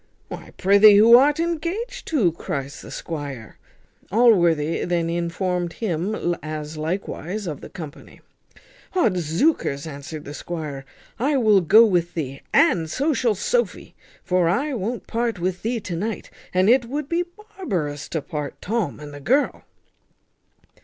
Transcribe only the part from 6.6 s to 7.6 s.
likewise